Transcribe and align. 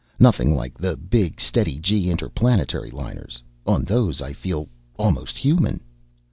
Nothing 0.19 0.55
like 0.55 0.79
the 0.79 0.97
big 0.97 1.39
steady 1.39 1.77
g 1.77 2.09
interplanetary 2.09 2.89
liners. 2.89 3.43
On 3.67 3.83
those 3.83 4.19
I 4.19 4.33
feel 4.33 4.67
almost 4.97 5.37
human. 5.37 5.79